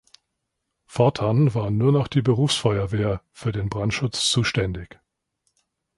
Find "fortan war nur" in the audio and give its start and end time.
0.87-1.91